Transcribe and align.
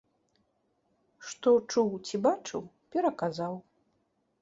Што 1.27 1.53
чуў 1.75 1.89
ці 2.07 2.23
бачыў, 2.27 2.61
пераказаў. 2.97 3.53